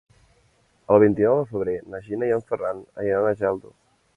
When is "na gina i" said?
1.91-2.33